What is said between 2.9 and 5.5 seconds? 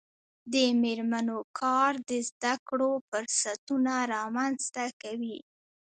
فرصتونه رامنځته کوي.